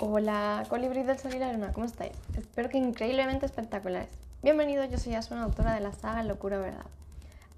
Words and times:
Hola, 0.00 0.64
colibrí 0.68 1.02
del 1.02 1.18
sol 1.18 1.34
y 1.34 1.40
la 1.40 1.52
luna, 1.52 1.72
¿cómo 1.72 1.84
estáis? 1.84 2.12
Espero 2.36 2.68
que 2.68 2.78
increíblemente 2.78 3.46
espectaculares. 3.46 4.10
Bienvenidos, 4.44 4.88
yo 4.92 4.96
soy 4.96 5.16
Asuna, 5.16 5.42
autora 5.42 5.74
de 5.74 5.80
la 5.80 5.92
saga 5.92 6.22
Locura 6.22 6.56
Verdad. 6.56 6.86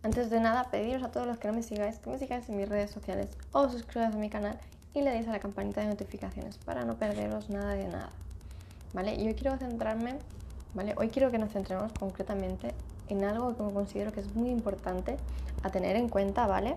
Antes 0.02 0.30
de 0.30 0.40
nada, 0.40 0.70
pediros 0.70 1.02
a 1.02 1.10
todos 1.10 1.26
los 1.26 1.36
que 1.36 1.48
no 1.48 1.52
me 1.52 1.62
sigáis 1.62 1.98
que 1.98 2.08
me 2.08 2.18
sigáis 2.18 2.48
en 2.48 2.56
mis 2.56 2.66
redes 2.66 2.90
sociales 2.90 3.28
o 3.52 3.68
suscribáis 3.68 4.14
a 4.14 4.16
mi 4.16 4.30
canal 4.30 4.58
y 4.94 5.02
le 5.02 5.10
deis 5.10 5.28
a 5.28 5.32
la 5.32 5.38
campanita 5.38 5.82
de 5.82 5.88
notificaciones 5.88 6.56
para 6.56 6.86
no 6.86 6.96
perderos 6.96 7.50
nada 7.50 7.74
de 7.74 7.88
nada. 7.88 8.08
¿Vale? 8.94 9.16
Y 9.16 9.26
hoy 9.26 9.34
quiero 9.34 9.58
centrarme, 9.58 10.14
¿vale? 10.72 10.94
Hoy 10.96 11.10
quiero 11.10 11.30
que 11.30 11.36
nos 11.36 11.52
centremos 11.52 11.92
concretamente 11.92 12.72
en 13.08 13.22
algo 13.22 13.50
que 13.50 13.74
considero 13.74 14.12
que 14.12 14.20
es 14.20 14.34
muy 14.34 14.48
importante 14.48 15.18
a 15.62 15.68
tener 15.68 15.94
en 15.94 16.08
cuenta, 16.08 16.46
¿vale? 16.46 16.76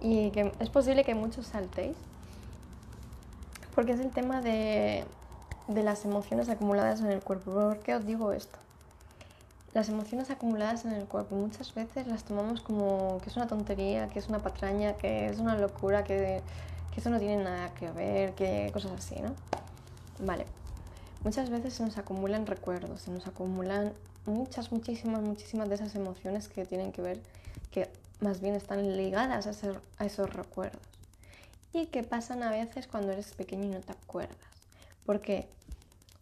Y 0.00 0.32
que 0.32 0.52
es 0.58 0.68
posible 0.68 1.04
que 1.04 1.14
muchos 1.14 1.46
saltéis, 1.46 1.96
porque 3.76 3.92
es 3.92 4.00
el 4.00 4.10
tema 4.10 4.40
de, 4.40 5.04
de 5.68 5.82
las 5.82 6.06
emociones 6.06 6.48
acumuladas 6.48 7.00
en 7.00 7.08
el 7.08 7.20
cuerpo. 7.20 7.52
¿Por 7.52 7.78
qué 7.80 7.94
os 7.94 8.06
digo 8.06 8.32
esto? 8.32 8.58
Las 9.74 9.90
emociones 9.90 10.30
acumuladas 10.30 10.86
en 10.86 10.92
el 10.92 11.04
cuerpo 11.04 11.36
muchas 11.36 11.74
veces 11.74 12.06
las 12.06 12.24
tomamos 12.24 12.62
como 12.62 13.20
que 13.22 13.28
es 13.28 13.36
una 13.36 13.46
tontería, 13.46 14.08
que 14.08 14.18
es 14.18 14.28
una 14.28 14.38
patraña, 14.38 14.94
que 14.94 15.26
es 15.26 15.38
una 15.38 15.58
locura, 15.58 16.04
que, 16.04 16.40
que 16.92 17.00
eso 17.00 17.10
no 17.10 17.18
tiene 17.18 17.44
nada 17.44 17.74
que 17.74 17.90
ver, 17.90 18.32
que 18.32 18.70
cosas 18.72 18.92
así, 18.92 19.16
¿no? 19.20 19.34
Vale. 20.24 20.46
Muchas 21.22 21.50
veces 21.50 21.74
se 21.74 21.82
nos 21.82 21.98
acumulan 21.98 22.46
recuerdos, 22.46 23.02
se 23.02 23.10
nos 23.10 23.26
acumulan 23.26 23.92
muchas, 24.24 24.72
muchísimas, 24.72 25.20
muchísimas 25.20 25.68
de 25.68 25.74
esas 25.74 25.94
emociones 25.94 26.48
que 26.48 26.64
tienen 26.64 26.92
que 26.92 27.02
ver, 27.02 27.20
que 27.70 27.90
más 28.20 28.40
bien 28.40 28.54
están 28.54 28.96
ligadas 28.96 29.46
a, 29.46 29.52
a 29.98 30.06
esos 30.06 30.32
recuerdos. 30.32 30.95
Y 31.76 31.88
que 31.88 32.02
pasan 32.02 32.42
a 32.42 32.48
veces 32.48 32.86
cuando 32.86 33.12
eres 33.12 33.34
pequeño 33.34 33.64
y 33.64 33.68
no 33.68 33.80
te 33.80 33.92
acuerdas. 33.92 34.38
Porque 35.04 35.46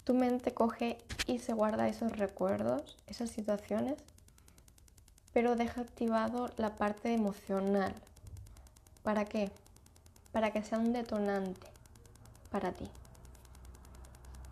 tu 0.02 0.12
mente 0.12 0.52
coge 0.52 0.98
y 1.28 1.38
se 1.38 1.52
guarda 1.52 1.86
esos 1.86 2.18
recuerdos, 2.18 2.98
esas 3.06 3.30
situaciones, 3.30 3.94
pero 5.32 5.54
deja 5.54 5.80
activado 5.80 6.50
la 6.56 6.74
parte 6.74 7.14
emocional. 7.14 7.94
¿Para 9.04 9.26
qué? 9.26 9.52
Para 10.32 10.50
que 10.50 10.64
sea 10.64 10.78
un 10.78 10.92
detonante 10.92 11.68
para 12.50 12.72
ti. 12.72 12.90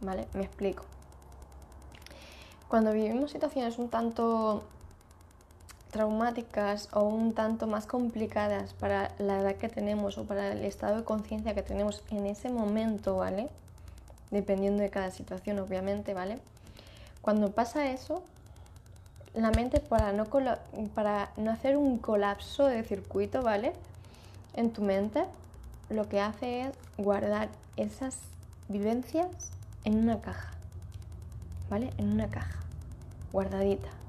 ¿Vale? 0.03 0.29
Me 0.35 0.45
explico. 0.45 0.85
Cuando 2.69 2.93
vivimos 2.93 3.33
situaciones 3.33 3.77
un 3.77 3.89
tanto 3.89 4.63
traumáticas 5.93 6.89
o 6.93 7.03
un 7.03 7.35
tanto 7.35 7.67
más 7.67 7.87
complicadas 7.87 8.73
para 8.73 9.13
la 9.19 9.41
edad 9.41 9.57
que 9.57 9.69
tenemos 9.69 10.17
o 10.17 10.25
para 10.25 10.51
el 10.53 10.65
estado 10.65 10.97
de 10.97 11.05
conciencia 11.05 11.55
que 11.55 11.63
tenemos 11.63 12.03
en 12.11 12.27
ese 12.27 12.49
momento, 12.49 13.19
¿vale? 13.19 13.51
Dependiendo 14.31 14.83
de 14.83 14.89
cada 14.89 15.11
situación, 15.11 15.59
obviamente, 15.59 16.15
¿vale? 16.15 16.39
Cuando 17.21 17.53
pasa 17.53 17.91
eso, 17.91 18.23
la 19.35 19.51
mente 19.51 19.81
para 19.81 20.13
no, 20.13 21.51
hacer 21.51 21.77
un 21.77 21.99
colapso 21.99 22.67
de 22.67 22.83
circuito, 22.85 23.43
¿vale? 23.43 23.75
En 24.55 24.73
tu 24.73 24.81
mente, 24.81 25.23
lo 25.91 26.09
que 26.09 26.21
hace 26.21 26.63
es 26.63 26.75
guardar 26.97 27.51
esas 27.77 28.17
vivencias 28.69 29.29
en 29.85 29.99
una 29.99 30.23
caja, 30.23 30.53
¿vale? 31.69 31.91
En 31.99 32.15
una 32.15 32.29
caja, 32.29 32.61
guardadita. 33.31 34.02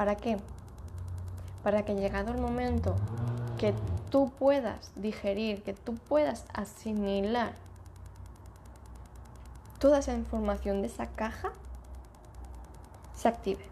¿Para 0.00 0.16
qué? 0.16 0.38
Para 1.62 1.84
que 1.84 1.94
llegado 1.94 2.32
el 2.32 2.38
momento 2.38 2.96
que 3.58 3.74
tú 4.10 4.30
puedas 4.30 4.92
digerir, 4.96 5.62
que 5.62 5.74
tú 5.74 5.94
puedas 5.94 6.46
asimilar 6.54 7.52
toda 9.78 9.98
esa 9.98 10.14
información 10.14 10.80
de 10.80 10.86
esa 10.86 11.08
caja, 11.08 11.52
se 13.14 13.28
active. 13.28 13.62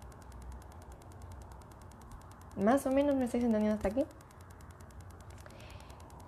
Más 2.59 2.85
o 2.85 2.91
menos 2.91 3.17
me 3.17 3.25
estáis 3.25 3.45
entendiendo 3.45 3.77
hasta 3.77 3.89
aquí. 3.89 4.05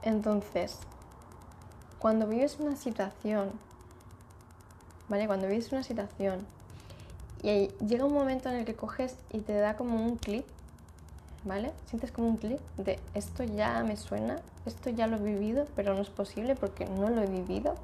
Entonces, 0.01 0.79
cuando 1.99 2.27
vives 2.27 2.57
una 2.59 2.77
situación, 2.77 3.53
¿vale? 5.11 5.27
Cuando 5.27 5.47
vives 5.47 5.71
una 5.73 5.83
situación 5.83 6.47
y 7.43 7.49
ahí 7.49 7.75
llega 7.87 8.05
un 8.05 8.13
momento 8.13 8.49
en 8.49 8.57
el 8.57 8.65
que 8.65 8.75
coges 8.75 9.17
y 9.33 9.39
te 9.41 9.55
da 9.55 9.77
como 9.77 10.05
un 10.05 10.17
clic, 10.17 10.45
¿vale? 11.45 11.73
Sientes 11.87 12.13
como 12.13 12.29
un 12.29 12.37
clic 12.37 12.61
de 12.77 12.99
esto 13.15 13.45
ya 13.45 13.83
me 13.83 13.97
suena, 13.97 14.41
esto 14.67 14.91
ya 14.91 15.07
lo 15.07 15.17
he 15.17 15.23
vivido, 15.23 15.67
pero 15.75 15.95
no 15.95 16.03
es 16.03 16.11
posible 16.11 16.55
porque 16.55 16.85
no 16.85 17.09
lo 17.09 17.23
he 17.23 17.27
vivido 17.27 17.77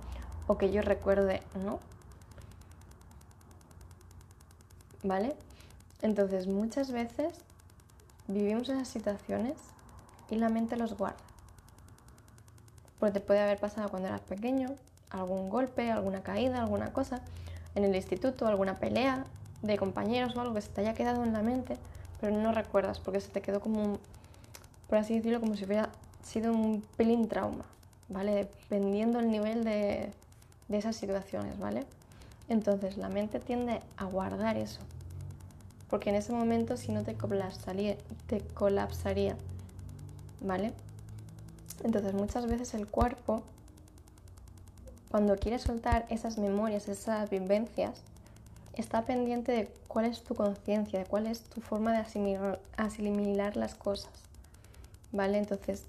o 0.47 0.59
que 0.59 0.71
yo 0.71 0.83
recuerde, 0.83 1.43
¿no? 1.65 1.81
¿Vale? 5.03 5.35
Entonces 6.03 6.47
muchas 6.47 6.91
veces 6.93 7.33
vivimos 8.29 8.69
esas 8.69 8.89
situaciones 8.89 9.55
y 10.31 10.37
la 10.37 10.51
mente 10.51 10.77
los 10.77 10.97
guarda. 10.99 11.17
Porque 12.99 13.21
te 13.21 13.21
puede 13.21 13.41
haber 13.41 13.59
pasado 13.59 13.89
cuando 13.89 14.09
eras 14.09 14.21
pequeño, 14.23 14.75
algún 15.11 15.49
golpe, 15.49 15.91
alguna 15.91 16.21
caída, 16.21 16.61
alguna 16.61 16.93
cosa, 16.93 17.23
en 17.75 17.85
el 17.85 17.95
instituto, 17.95 18.47
alguna 18.47 18.79
pelea 18.79 19.25
de 19.63 19.77
compañeros 19.79 20.37
o 20.37 20.41
algo 20.41 20.55
que 20.55 20.61
se 20.61 20.69
te 20.69 20.81
haya 20.83 20.95
quedado 20.95 21.25
en 21.25 21.33
la 21.33 21.43
mente, 21.43 21.77
pero 22.21 22.37
no 22.37 22.53
recuerdas 22.53 22.99
porque 23.01 23.21
se 23.21 23.29
te 23.29 23.41
quedó 23.41 23.61
como, 23.61 23.83
un- 23.83 23.99
por 24.89 24.99
así 24.99 25.15
decirlo, 25.17 25.41
como 25.41 25.57
si 25.57 25.65
hubiera 25.65 25.89
sido 26.23 26.53
un 26.53 26.83
pelín 26.97 27.29
trauma, 27.29 27.65
¿vale? 28.09 28.35
Dependiendo 28.35 29.19
el 29.21 29.31
nivel 29.31 29.65
de, 29.65 30.13
de 30.69 30.79
esas 30.79 30.97
situaciones, 30.97 31.59
¿vale? 31.59 31.85
Entonces 32.49 32.97
la 32.97 33.09
mente 33.09 33.41
tiende 33.41 33.81
a 33.97 34.05
guardar 34.05 34.57
eso, 34.57 34.81
porque 35.91 36.11
en 36.11 36.17
ese 36.17 36.33
momento 36.33 36.77
si 36.77 36.93
no 36.93 37.03
te 37.03 37.15
colapsaría, 37.15 37.97
te 38.29 38.41
colapsaría, 38.41 39.37
¿vale? 40.41 40.73
Entonces 41.85 42.15
muchas 42.15 42.47
veces 42.47 42.75
el 42.75 42.87
cuerpo, 42.87 43.43
cuando 45.11 45.37
quiere 45.37 45.59
soltar 45.59 46.07
esas 46.11 46.39
memorias, 46.39 46.89
esas 46.89 47.31
vivencias, 47.31 48.01
está 48.77 49.03
pendiente 49.03 49.53
de 49.53 49.69
cuál 49.89 50.05
es 50.05 50.23
tu 50.23 50.35
conciencia, 50.35 50.99
de 50.99 51.07
cuál 51.07 51.27
es 51.27 51.43
tu 51.43 51.61
forma 51.61 51.93
de 51.93 52.59
asimilar, 52.77 53.57
las 53.57 53.75
cosas, 53.75 54.13
¿vale? 55.13 55.39
Entonces 55.39 55.85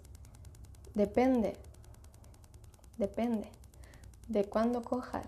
depende, 0.96 1.58
depende 2.98 3.50
de 4.30 4.46
cuándo 4.46 4.84
cojas 4.84 5.28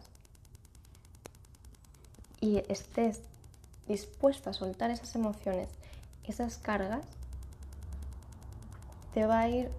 y 2.42 2.64
estés 2.70 3.22
dispuesto 3.88 4.50
a 4.50 4.54
soltar 4.54 4.92
esas 4.92 5.14
emociones, 5.16 5.68
esas 6.24 6.58
cargas, 6.58 7.06
te 9.14 9.26
va 9.26 9.40
a 9.40 9.50
ir 9.50 9.70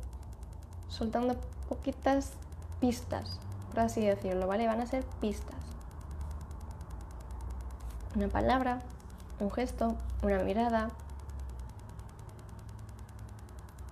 soltando 0.89 1.37
poquitas 1.69 2.33
pistas, 2.81 3.39
por 3.71 3.81
así 3.81 4.01
decirlo, 4.01 4.47
¿vale? 4.47 4.67
Van 4.67 4.81
a 4.81 4.87
ser 4.87 5.05
pistas. 5.21 5.55
Una 8.17 8.27
palabra, 8.27 8.81
un 9.39 9.53
gesto, 9.53 9.95
una 10.23 10.39
mirada, 10.41 10.91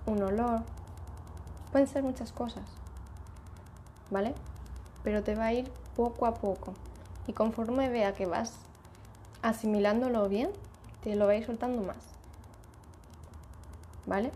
un 0.05 0.21
olor. 0.21 0.61
Pueden 1.71 1.87
ser 1.87 2.03
muchas 2.03 2.33
cosas, 2.33 2.65
¿vale? 4.11 4.33
Pero 5.03 5.23
te 5.23 5.35
va 5.35 5.45
a 5.45 5.53
ir 5.53 5.71
poco 5.95 6.25
a 6.25 6.33
poco. 6.33 6.73
Y 7.27 7.33
conforme 7.33 7.89
vea 7.89 8.13
que 8.13 8.25
vas 8.25 8.55
asimilándolo 9.41 10.27
bien, 10.27 10.49
te 11.01 11.15
lo 11.15 11.25
va 11.25 11.31
a 11.31 11.35
ir 11.35 11.45
soltando 11.45 11.81
más. 11.81 11.97
¿Vale? 14.05 14.31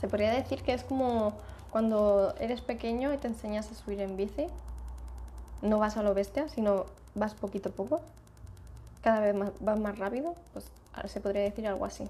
Se 0.00 0.08
podría 0.08 0.32
decir 0.32 0.62
que 0.62 0.74
es 0.74 0.84
como 0.84 1.32
cuando 1.70 2.34
eres 2.40 2.60
pequeño 2.60 3.14
y 3.14 3.16
te 3.16 3.28
enseñas 3.28 3.70
a 3.70 3.74
subir 3.74 4.00
en 4.00 4.18
bici. 4.18 4.48
No 5.62 5.78
vas 5.78 5.96
a 5.96 6.02
lo 6.02 6.12
bestia, 6.12 6.48
sino 6.50 6.84
vas 7.16 7.34
poquito 7.34 7.70
a 7.70 7.72
poco. 7.72 8.00
Cada 9.02 9.20
vez 9.20 9.34
más, 9.34 9.50
vas 9.60 9.80
más 9.80 9.98
rápido. 9.98 10.36
Pues 10.52 10.66
se 11.06 11.20
podría 11.20 11.42
decir 11.42 11.66
algo 11.66 11.84
así. 11.84 12.08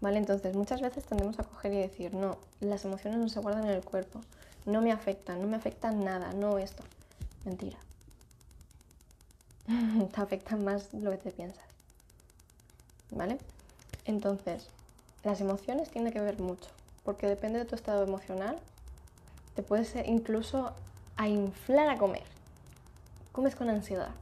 ¿Vale? 0.00 0.18
Entonces 0.18 0.56
muchas 0.56 0.80
veces 0.80 1.04
tendemos 1.04 1.38
a 1.38 1.44
coger 1.44 1.72
y 1.72 1.78
decir, 1.78 2.14
no, 2.14 2.36
las 2.60 2.84
emociones 2.84 3.20
no 3.20 3.28
se 3.28 3.40
guardan 3.40 3.64
en 3.64 3.70
el 3.70 3.84
cuerpo. 3.84 4.20
No 4.66 4.80
me 4.80 4.92
afectan, 4.92 5.40
no 5.40 5.46
me 5.46 5.56
afectan 5.56 6.04
nada, 6.04 6.32
no 6.32 6.58
esto. 6.58 6.82
Mentira. 7.44 7.78
te 10.14 10.20
afectan 10.20 10.64
más 10.64 10.92
lo 10.92 11.10
que 11.12 11.18
te 11.18 11.30
piensas. 11.30 11.64
¿Vale? 13.10 13.38
Entonces, 14.04 14.66
las 15.22 15.40
emociones 15.40 15.90
tienen 15.90 16.12
que 16.12 16.20
ver 16.20 16.38
mucho, 16.40 16.68
porque 17.04 17.26
depende 17.26 17.58
de 17.58 17.64
tu 17.64 17.74
estado 17.74 18.02
emocional, 18.02 18.58
te 19.54 19.62
puedes 19.62 19.94
incluso 20.06 20.72
a 21.16 21.28
inflar 21.28 21.88
a 21.88 21.96
comer. 21.96 22.24
Comes 23.34 23.54
con 23.54 23.68
ansiedad. 23.68 24.12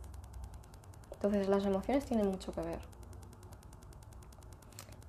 Entonces, 1.13 1.49
las 1.49 1.65
emociones 1.65 2.05
tienen 2.07 2.27
mucho 2.27 2.53
que 2.53 2.63
ver. 2.63 2.81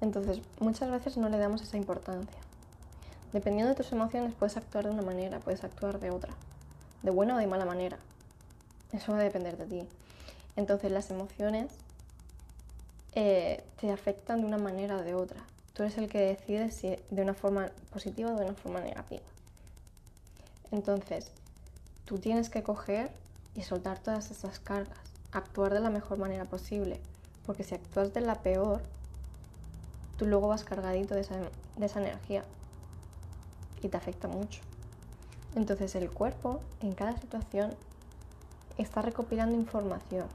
Entonces, 0.02 0.42
muchas 0.60 0.92
veces 0.92 1.18
no 1.18 1.30
le 1.30 1.38
damos 1.38 1.62
esa 1.62 1.78
importancia. 1.78 2.38
Dependiendo 3.32 3.70
de 3.70 3.76
tus 3.76 3.92
emociones, 3.94 4.36
puedes 4.38 4.58
actuar 4.58 4.84
de 4.84 4.92
una 4.92 5.02
manera, 5.02 5.40
puedes 5.40 5.64
actuar 5.64 6.00
de 6.00 6.12
otra. 6.12 6.34
de 7.02 7.12
buena 7.12 7.36
o 7.36 7.38
de 7.38 7.48
mala 7.48 7.66
manera. 7.66 7.98
Eso 8.92 9.14
va 9.14 9.20
a 9.20 9.24
depender 9.24 9.58
de 9.58 9.66
ti. 9.66 9.88
Entonces 10.56 10.92
las 10.92 11.10
emociones 11.10 11.72
eh, 13.14 13.64
te 13.80 13.92
afectan 13.92 14.42
de 14.42 14.48
una 14.48 14.58
manera 14.58 14.98
o 14.98 15.02
de 15.02 15.16
otra. 15.16 15.42
Tú 15.74 15.84
eres 15.84 15.98
el 15.98 16.10
que 16.10 16.20
decide 16.20 16.72
si 16.72 16.96
de 17.10 17.22
una 17.22 17.34
forma 17.34 17.72
positiva 17.92 18.32
o 18.32 18.36
de 18.36 18.46
una 18.46 18.54
forma 18.56 18.82
negativa. 18.82 19.24
Entonces, 20.72 21.32
tú 22.06 22.20
tienes 22.20 22.50
que 22.50 22.64
coger 22.64 23.12
y 23.56 23.64
soltar 23.64 24.00
todas 24.00 24.32
esas 24.32 24.60
cargas, 24.60 24.98
actuar 25.32 25.74
de 25.74 25.80
la 25.80 25.90
mejor 25.90 26.18
manera 26.18 26.46
posible, 26.46 27.00
porque 27.46 27.64
si 27.64 27.76
actúas 27.76 28.14
de 28.14 28.22
la 28.22 28.36
peor, 28.36 28.82
tú 30.18 30.26
luego 30.26 30.48
vas 30.48 30.64
cargadito 30.64 31.16
de 31.16 31.22
esa, 31.22 31.36
de 31.78 31.86
esa 31.86 32.00
energía 32.00 32.44
y 33.82 33.90
te 33.90 33.98
afecta 33.98 34.28
mucho. 34.28 34.62
Entonces 35.56 35.96
el 35.96 36.10
cuerpo 36.10 36.62
en 36.82 36.94
cada 36.94 37.18
situación 37.18 37.74
está 38.78 39.02
recopilando 39.02 39.56
información. 39.56 40.28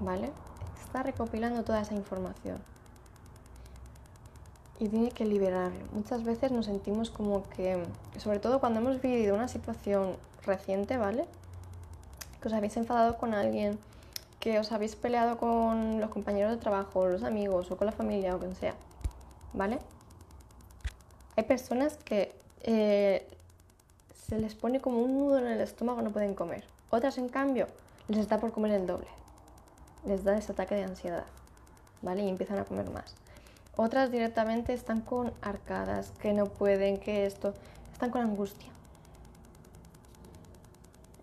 ¿Vale? 0.00 0.30
Está 0.82 1.02
recopilando 1.02 1.62
toda 1.62 1.82
esa 1.82 1.94
información. 1.94 2.58
Y 4.80 4.88
tiene 4.88 5.10
que 5.10 5.26
liberarlo. 5.26 5.84
Muchas 5.92 6.24
veces 6.24 6.50
nos 6.50 6.66
sentimos 6.66 7.10
como 7.10 7.48
que, 7.50 7.82
sobre 8.18 8.40
todo 8.40 8.60
cuando 8.60 8.80
hemos 8.80 9.00
vivido 9.00 9.34
una 9.34 9.46
situación 9.46 10.16
reciente, 10.44 10.96
¿vale? 10.96 11.26
Que 12.40 12.48
os 12.48 12.54
habéis 12.54 12.76
enfadado 12.78 13.18
con 13.18 13.34
alguien, 13.34 13.78
que 14.40 14.58
os 14.58 14.72
habéis 14.72 14.96
peleado 14.96 15.36
con 15.36 16.00
los 16.00 16.08
compañeros 16.08 16.52
de 16.52 16.56
trabajo, 16.56 17.06
los 17.06 17.22
amigos 17.22 17.70
o 17.70 17.76
con 17.76 17.86
la 17.86 17.92
familia 17.92 18.34
o 18.34 18.38
quien 18.38 18.56
sea, 18.56 18.74
¿vale? 19.52 19.78
Hay 21.36 21.44
personas 21.44 21.98
que 21.98 22.34
eh, 22.62 23.28
se 24.26 24.38
les 24.38 24.54
pone 24.54 24.80
como 24.80 25.02
un 25.02 25.18
nudo 25.18 25.38
en 25.38 25.46
el 25.46 25.60
estómago, 25.60 26.00
no 26.00 26.10
pueden 26.10 26.34
comer. 26.34 26.64
Otras, 26.88 27.18
en 27.18 27.28
cambio, 27.28 27.66
les 28.08 28.28
da 28.28 28.38
por 28.38 28.50
comer 28.50 28.72
el 28.72 28.86
doble. 28.86 29.08
Les 30.06 30.24
da 30.24 30.38
ese 30.38 30.52
ataque 30.52 30.74
de 30.74 30.84
ansiedad, 30.84 31.24
¿vale? 32.00 32.24
Y 32.24 32.28
empiezan 32.30 32.58
a 32.58 32.64
comer 32.64 32.88
más. 32.90 33.14
Otras 33.76 34.10
directamente 34.10 34.72
están 34.72 35.00
con 35.00 35.32
arcadas, 35.40 36.12
que 36.20 36.32
no 36.32 36.46
pueden, 36.46 36.98
que 36.98 37.26
esto, 37.26 37.54
están 37.92 38.10
con 38.10 38.22
angustia. 38.22 38.70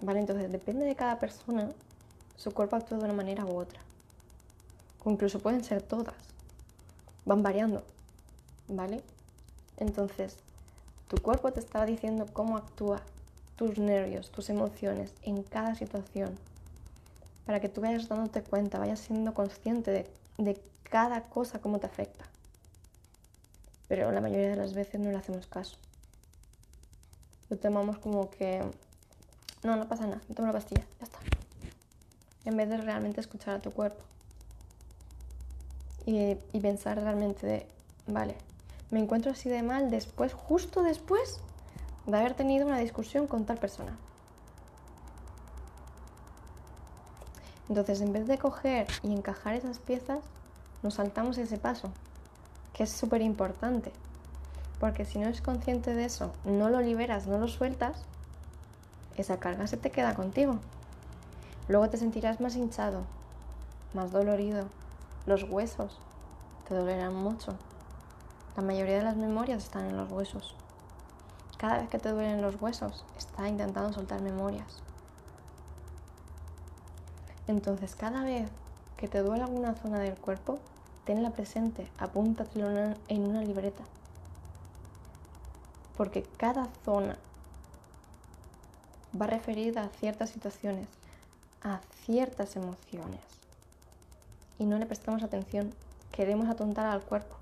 ¿Vale? 0.02 0.20
Entonces 0.20 0.52
depende 0.52 0.86
de 0.86 0.96
cada 0.96 1.20
persona, 1.20 1.70
su 2.36 2.52
cuerpo 2.52 2.76
actúa 2.76 3.00
de 3.00 3.06
una 3.06 3.14
manera 3.14 3.46
u 3.46 3.58
otra. 3.58 3.80
O 5.04 5.10
incluso 5.12 5.40
pueden 5.40 5.64
ser 5.64 5.82
todas. 5.82 6.16
Van 7.26 7.44
variando, 7.44 7.84
¿vale? 8.68 9.04
Entonces, 9.78 10.38
tu 11.08 11.18
cuerpo 11.18 11.52
te 11.52 11.60
está 11.60 11.86
diciendo 11.86 12.26
cómo 12.32 12.58
actúa 12.58 13.02
tus 13.56 13.78
nervios, 13.78 14.30
tus 14.30 14.50
emociones 14.50 15.14
en 15.24 15.44
cada 15.44 15.76
situación. 15.76 16.38
Para 17.46 17.60
que 17.60 17.70
tú 17.70 17.82
vayas 17.82 18.08
dándote 18.08 18.44
cuenta, 18.44 18.80
vayas 18.80 19.00
siendo 19.00 19.34
consciente 19.34 19.92
de, 19.92 20.12
de 20.38 20.62
cada 20.84 21.22
cosa, 21.24 21.60
cómo 21.60 21.80
te 21.80 21.88
afecta. 21.88 22.26
Pero 23.88 24.12
la 24.12 24.22
mayoría 24.22 24.50
de 24.50 24.56
las 24.56 24.74
veces 24.74 25.00
no 25.00 25.12
le 25.12 25.18
hacemos 25.18 25.48
caso. 25.48 25.78
Lo 27.50 27.58
tomamos 27.58 27.98
como 28.00 28.30
que, 28.30 28.62
no, 29.64 29.76
no 29.76 29.88
pasa 29.88 30.06
nada, 30.06 30.22
toma 30.36 30.50
la 30.50 30.54
pastilla, 30.54 30.86
ya 31.00 31.06
está. 31.06 31.20
En 32.46 32.58
vez 32.58 32.70
de 32.70 32.78
realmente 32.78 33.22
escuchar 33.22 33.56
a 33.56 33.60
tu 33.60 33.72
cuerpo. 33.72 34.04
Y, 36.06 36.38
y 36.54 36.60
pensar 36.62 36.98
realmente 36.98 37.46
de, 37.46 37.68
vale, 38.08 38.36
me 38.92 39.00
encuentro 39.00 39.32
así 39.32 39.50
de 39.50 39.64
mal 39.64 39.90
después, 39.90 40.34
justo 40.34 40.84
después 40.84 41.40
de 42.06 42.18
haber 42.18 42.34
tenido 42.34 42.66
una 42.66 42.80
discusión 42.80 43.28
con 43.28 43.46
tal 43.46 43.58
persona. 43.58 43.98
Entonces, 47.70 48.00
en 48.00 48.14
vez 48.14 48.28
de 48.28 48.38
coger 48.38 48.88
y 49.04 49.12
encajar 49.12 49.56
esas 49.56 49.80
piezas, 49.80 50.20
nos 50.84 50.96
saltamos 50.96 51.38
ese 51.38 51.58
paso, 51.58 51.92
que 52.78 52.84
es 52.84 52.92
súper 52.92 53.22
importante. 53.22 53.92
Porque 54.80 55.04
si 55.04 55.18
no 55.18 55.26
eres 55.26 55.42
consciente 55.42 55.96
de 55.96 56.06
eso, 56.06 56.32
no 56.46 56.70
lo 56.70 56.80
liberas, 56.80 57.26
no 57.26 57.40
lo 57.40 57.48
sueltas, 57.48 58.04
esa 59.18 59.40
carga 59.40 59.66
se 59.66 59.78
te 59.78 59.90
queda 59.90 60.14
contigo. 60.14 60.60
Luego 61.68 61.90
te 61.90 61.98
sentirás 61.98 62.40
más 62.40 62.56
hinchado, 62.56 63.02
más 63.96 64.12
dolorido, 64.12 64.68
los 65.26 65.44
huesos 65.44 66.00
te 66.68 66.76
dolerán 66.76 67.16
mucho. 67.16 67.56
La 68.56 68.62
mayoría 68.62 68.98
de 68.98 69.04
las 69.04 69.18
memorias 69.18 69.64
están 69.64 69.86
en 69.86 69.98
los 69.98 70.12
huesos. 70.12 70.56
Cada 71.58 71.80
vez 71.80 71.90
que 71.90 71.98
te 71.98 72.10
duelen 72.10 72.44
los 72.44 72.62
huesos, 72.62 73.04
está 73.18 73.50
intentando 73.50 73.92
soltar 73.92 74.22
memorias. 74.22 74.84
Entonces, 77.48 77.96
cada 77.96 78.24
vez 78.24 78.50
que 78.98 79.08
te 79.08 79.24
duele 79.24 79.44
alguna 79.44 79.74
zona 79.74 80.00
del 80.00 80.16
cuerpo, 80.16 80.60
tenla 81.08 81.32
presente, 81.32 81.88
apúntatelo 81.98 82.68
en 83.08 83.26
una 83.26 83.42
libreta. 83.42 83.82
Porque 85.96 86.24
cada 86.36 86.68
zona 86.84 87.18
va 89.20 89.26
referida 89.26 89.86
a 89.86 89.90
ciertas 89.90 90.30
situaciones, 90.30 90.90
a 91.64 91.80
ciertas 92.06 92.58
emociones. 92.58 93.22
Y 94.60 94.66
no 94.66 94.78
le 94.78 94.86
prestamos 94.86 95.24
atención, 95.24 95.74
queremos 96.12 96.50
atontar 96.50 96.88
al 96.88 97.02
cuerpo. 97.02 97.38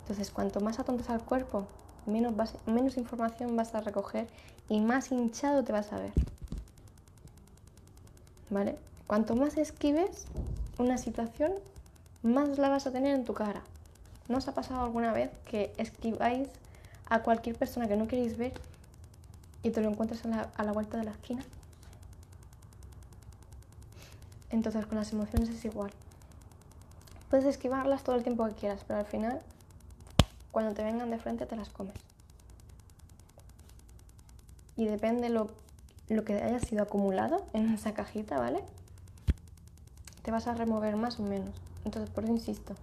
Entonces, 0.00 0.32
cuanto 0.32 0.60
más 0.60 0.80
atontas 0.80 1.08
al 1.10 1.22
cuerpo, 1.22 1.68
menos, 2.06 2.34
menos 2.66 2.96
información 2.96 3.54
vas 3.54 3.72
a 3.76 3.82
recoger 3.82 4.26
y 4.68 4.80
más 4.80 5.12
hinchado 5.12 5.62
te 5.62 5.70
vas 5.70 5.92
a 5.92 5.98
ver. 5.98 6.12
¿Vale? 8.50 8.76
Cuanto 9.06 9.36
más 9.36 9.56
esquives 9.56 10.26
una 10.78 10.98
situación, 10.98 11.52
más 12.26 12.58
la 12.58 12.68
vas 12.68 12.86
a 12.86 12.92
tener 12.92 13.14
en 13.14 13.24
tu 13.24 13.34
cara. 13.34 13.62
¿No 14.28 14.38
os 14.38 14.48
ha 14.48 14.52
pasado 14.52 14.84
alguna 14.84 15.12
vez 15.12 15.30
que 15.48 15.72
esquiváis 15.78 16.48
a 17.08 17.20
cualquier 17.20 17.56
persona 17.56 17.88
que 17.88 17.96
no 17.96 18.08
queréis 18.08 18.36
ver 18.36 18.52
y 19.62 19.70
te 19.70 19.80
lo 19.80 19.88
encuentras 19.88 20.24
a 20.24 20.28
la, 20.28 20.50
a 20.56 20.64
la 20.64 20.72
vuelta 20.72 20.98
de 20.98 21.04
la 21.04 21.12
esquina? 21.12 21.44
Entonces 24.50 24.86
con 24.86 24.98
las 24.98 25.12
emociones 25.12 25.48
es 25.48 25.64
igual. 25.64 25.90
Puedes 27.30 27.46
esquivarlas 27.46 28.02
todo 28.02 28.16
el 28.16 28.22
tiempo 28.22 28.46
que 28.46 28.54
quieras, 28.54 28.80
pero 28.86 29.00
al 29.00 29.06
final 29.06 29.40
cuando 30.50 30.72
te 30.72 30.82
vengan 30.82 31.10
de 31.10 31.18
frente 31.18 31.46
te 31.46 31.54
las 31.54 31.68
comes. 31.68 31.94
Y 34.76 34.86
depende 34.86 35.28
lo, 35.28 35.50
lo 36.08 36.24
que 36.24 36.34
haya 36.34 36.60
sido 36.60 36.82
acumulado 36.82 37.44
en 37.52 37.72
esa 37.74 37.94
cajita, 37.94 38.38
¿vale? 38.38 38.62
Te 40.22 40.30
vas 40.30 40.46
a 40.46 40.54
remover 40.54 40.96
más 40.96 41.20
o 41.20 41.22
menos. 41.22 41.65
Entonces, 41.86 42.10
por 42.10 42.24
eso 42.24 42.32
insisto, 42.32 42.74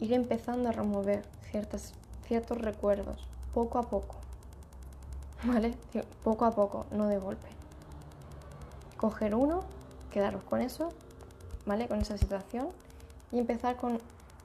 ir 0.00 0.14
empezando 0.14 0.70
a 0.70 0.72
remover 0.72 1.22
ciertos 1.50 2.58
recuerdos, 2.58 3.28
poco 3.52 3.78
a 3.78 3.82
poco. 3.82 4.16
¿Vale? 5.44 5.74
Poco 6.22 6.46
a 6.46 6.50
poco, 6.52 6.86
no 6.90 7.08
de 7.08 7.18
golpe. 7.18 7.46
Coger 8.96 9.34
uno, 9.34 9.60
quedaros 10.10 10.42
con 10.44 10.62
eso, 10.62 10.88
¿vale? 11.66 11.86
Con 11.86 12.00
esa 12.00 12.16
situación 12.16 12.68
y 13.30 13.38
empezar 13.38 13.76
con 13.76 14.00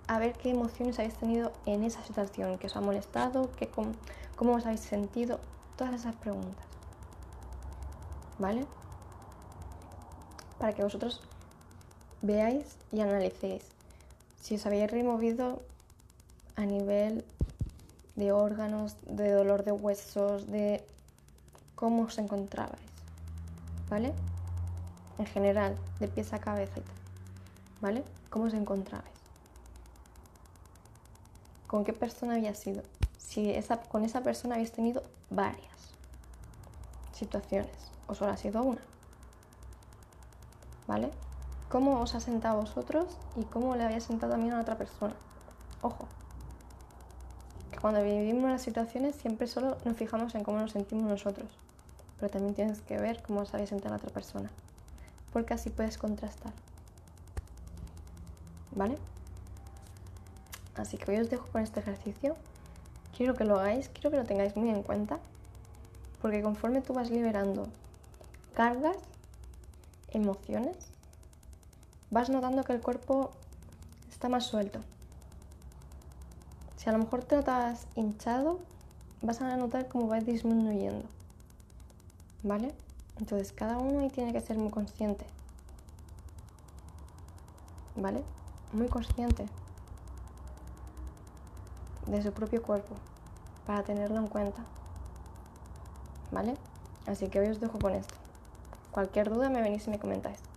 a 0.07 0.19
ver 0.19 0.33
qué 0.33 0.49
emociones 0.49 0.99
habéis 0.99 1.15
tenido 1.15 1.53
en 1.65 1.83
esa 1.83 2.03
situación, 2.03 2.57
qué 2.57 2.67
os 2.67 2.75
ha 2.75 2.81
molestado, 2.81 3.51
qué, 3.55 3.69
cómo 4.35 4.55
os 4.55 4.65
habéis 4.65 4.81
sentido, 4.81 5.39
todas 5.77 5.93
esas 5.93 6.15
preguntas. 6.15 6.65
¿Vale? 8.37 8.65
Para 10.57 10.73
que 10.73 10.83
vosotros 10.83 11.21
veáis 12.21 12.65
y 12.91 13.01
analicéis 13.01 13.63
si 14.41 14.55
os 14.55 14.65
habéis 14.65 14.89
removido 14.89 15.61
a 16.55 16.65
nivel 16.65 17.23
de 18.15 18.31
órganos, 18.31 18.95
de 19.07 19.31
dolor 19.31 19.63
de 19.63 19.71
huesos, 19.71 20.47
de 20.47 20.83
cómo 21.75 22.03
os 22.03 22.17
encontrabais. 22.17 22.81
¿Vale? 23.89 24.13
En 25.17 25.25
general, 25.25 25.75
de 25.99 26.07
pies 26.07 26.33
a 26.33 26.39
cabeza 26.39 26.79
y 26.79 26.81
tal. 26.81 26.95
¿Vale? 27.81 28.03
¿Cómo 28.29 28.45
os 28.45 28.53
encontrabais? 28.53 29.19
con 31.69 31.85
qué 31.85 31.93
persona 31.93 32.33
había 32.33 32.55
sido, 32.55 32.81
si 33.19 33.51
esa, 33.51 33.79
con 33.79 34.03
esa 34.03 34.21
persona 34.21 34.55
habéis 34.55 34.71
tenido 34.71 35.03
varias 35.29 35.93
situaciones 37.13 37.91
o 38.07 38.15
solo 38.15 38.31
ha 38.31 38.37
sido 38.37 38.63
una. 38.63 38.81
¿Vale? 40.87 41.11
¿Cómo 41.69 42.01
os 42.01 42.15
ha 42.15 42.19
sentado 42.19 42.57
a 42.57 42.61
vosotros 42.61 43.05
y 43.35 43.43
cómo 43.43 43.75
le 43.75 43.83
había 43.83 44.01
sentado 44.01 44.31
también 44.31 44.53
a 44.53 44.55
la 44.57 44.63
otra 44.63 44.77
persona? 44.77 45.13
Ojo, 45.81 46.07
que 47.71 47.77
cuando 47.77 48.03
vivimos 48.03 48.49
las 48.49 48.63
situaciones 48.63 49.15
siempre 49.15 49.47
solo 49.47 49.77
nos 49.85 49.95
fijamos 49.95 50.33
en 50.35 50.43
cómo 50.43 50.59
nos 50.59 50.71
sentimos 50.71 51.05
nosotros, 51.05 51.49
pero 52.19 52.31
también 52.31 52.55
tienes 52.55 52.81
que 52.81 52.97
ver 52.97 53.21
cómo 53.21 53.41
os 53.41 53.53
había 53.53 53.67
sentado 53.67 53.93
a 53.93 53.97
la 53.97 54.03
otra 54.03 54.11
persona, 54.11 54.49
porque 55.31 55.53
así 55.53 55.69
puedes 55.69 55.97
contrastar. 55.97 56.53
¿Vale? 58.71 58.97
Así 60.75 60.97
que 60.97 61.11
hoy 61.11 61.19
os 61.19 61.29
dejo 61.29 61.47
con 61.51 61.61
este 61.61 61.81
ejercicio 61.81 62.35
quiero 63.19 63.35
que 63.35 63.43
lo 63.43 63.59
hagáis, 63.59 63.89
quiero 63.89 64.11
que 64.11 64.17
lo 64.17 64.23
tengáis 64.23 64.55
muy 64.55 64.69
en 64.69 64.81
cuenta, 64.81 65.19
porque 66.21 66.41
conforme 66.41 66.81
tú 66.81 66.93
vas 66.93 67.09
liberando 67.11 67.67
cargas, 68.53 68.95
emociones, 70.11 70.77
vas 72.11 72.29
notando 72.29 72.63
que 72.63 72.73
el 72.73 72.81
cuerpo 72.81 73.31
está 74.09 74.29
más 74.29 74.45
suelto. 74.45 74.79
Si 76.77 76.89
a 76.89 76.93
lo 76.93 76.99
mejor 76.99 77.23
te 77.23 77.35
notas 77.35 77.87
hinchado, 77.95 78.59
vas 79.21 79.41
a 79.41 79.57
notar 79.57 79.87
cómo 79.87 80.07
va 80.07 80.19
disminuyendo. 80.19 81.05
¿Vale? 82.43 82.73
Entonces 83.19 83.51
cada 83.51 83.77
uno 83.77 83.99
ahí 83.99 84.09
tiene 84.09 84.31
que 84.31 84.41
ser 84.41 84.57
muy 84.57 84.71
consciente. 84.71 85.25
¿Vale? 87.95 88.23
Muy 88.71 88.87
consciente 88.87 89.45
de 92.07 92.23
su 92.23 92.31
propio 92.31 92.63
cuerpo 92.63 92.95
para 93.67 93.83
tenerlo 93.83 94.17
en 94.17 94.27
cuenta. 94.27 94.63
¿Vale? 96.31 96.55
Así 97.07 97.27
que 97.27 97.39
hoy 97.39 97.49
os 97.49 97.59
dejo 97.59 97.77
con 97.77 97.93
esto. 97.93 98.15
Cualquier 98.91 99.29
duda 99.29 99.49
me 99.49 99.61
venís 99.61 99.85
y 99.87 99.89
me 99.89 99.99
comentáis. 99.99 100.48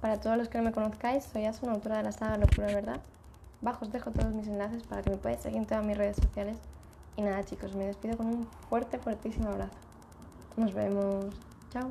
Para 0.00 0.18
todos 0.18 0.38
los 0.38 0.48
que 0.48 0.58
no 0.58 0.64
me 0.64 0.72
conozcáis, 0.72 1.24
soy 1.24 1.44
Asuna, 1.44 1.72
autora 1.72 1.98
de 1.98 2.04
la 2.04 2.12
saga 2.12 2.38
Locura 2.38 2.68
Verdad. 2.68 3.00
Bajo 3.60 3.84
os 3.84 3.92
dejo 3.92 4.10
todos 4.10 4.32
mis 4.32 4.48
enlaces 4.48 4.82
para 4.84 5.02
que 5.02 5.10
me 5.10 5.16
podáis 5.18 5.40
seguir 5.40 5.58
en 5.58 5.66
todas 5.66 5.84
mis 5.84 5.98
redes 5.98 6.16
sociales. 6.16 6.56
Y 7.16 7.22
nada 7.22 7.44
chicos, 7.44 7.74
me 7.74 7.84
despido 7.84 8.16
con 8.16 8.26
un 8.26 8.46
fuerte, 8.68 8.98
fuertísimo 8.98 9.50
abrazo. 9.50 9.76
Nos 10.56 10.72
vemos. 10.72 11.26
Chao. 11.70 11.90